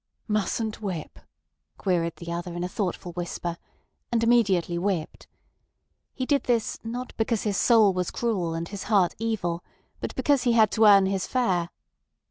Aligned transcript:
"Mustn't 0.27 0.81
whip," 0.81 1.19
queried 1.77 2.15
the 2.15 2.31
other 2.31 2.55
in 2.55 2.63
a 2.63 2.67
thoughtful 2.67 3.11
whisper, 3.11 3.59
and 4.11 4.23
immediately 4.23 4.79
whipped. 4.79 5.27
He 6.15 6.25
did 6.25 6.45
this, 6.45 6.79
not 6.83 7.13
because 7.17 7.43
his 7.43 7.57
soul 7.57 7.93
was 7.93 8.09
cruel 8.09 8.55
and 8.55 8.67
his 8.67 8.85
heart 8.85 9.13
evil, 9.19 9.63
but 9.99 10.15
because 10.15 10.41
he 10.41 10.53
had 10.53 10.71
to 10.71 10.85
earn 10.85 11.05
his 11.05 11.27
fare. 11.27 11.69